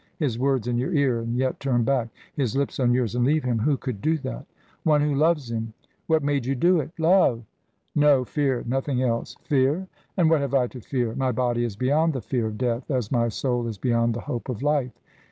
His 0.17 0.39
words 0.39 0.67
in 0.67 0.79
your 0.79 0.91
ear, 0.95 1.19
and 1.19 1.37
yet 1.37 1.59
turn 1.59 1.83
back? 1.83 2.07
His 2.33 2.55
lips 2.55 2.79
on 2.79 2.91
yours, 2.91 3.13
and 3.13 3.23
leave 3.23 3.43
him? 3.43 3.59
Who 3.59 3.77
could 3.77 4.01
do 4.01 4.17
that?" 4.17 4.47
"One 4.83 4.99
who 4.99 5.13
loves 5.13 5.51
him." 5.51 5.73
"What 6.07 6.23
made 6.23 6.43
you 6.43 6.55
do 6.55 6.79
it?" 6.79 6.89
"Love." 6.97 7.43
"No 7.93 8.25
fear 8.25 8.63
nothing 8.65 9.03
else" 9.03 9.35
"Fear? 9.43 9.87
And 10.17 10.27
what 10.27 10.41
have 10.41 10.55
I 10.55 10.65
to 10.65 10.81
fear? 10.81 11.13
My 11.13 11.31
body 11.31 11.63
is 11.63 11.75
beyond 11.75 12.13
the 12.13 12.21
fear 12.21 12.47
of 12.47 12.57
death, 12.57 12.89
as 12.89 13.11
my 13.11 13.27
soul 13.29 13.67
is 13.67 13.77
beyond 13.77 14.15
the 14.15 14.21
hope 14.21 14.49
of 14.49 14.63
life. 14.63 14.99